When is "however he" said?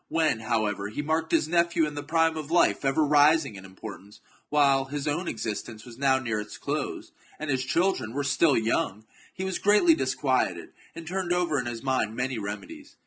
0.39-1.03